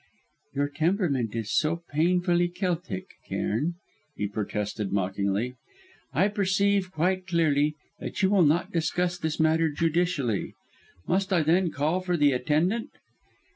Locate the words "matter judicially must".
9.39-11.31